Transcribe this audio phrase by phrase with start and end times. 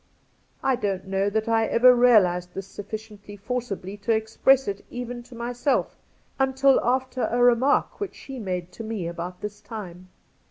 [0.63, 4.67] I Cassidy * 151 don't know that I ever realized this sufficiently forcibly to express
[4.67, 5.95] it even to myself
[6.39, 10.09] until after a remark which she made to me about this time.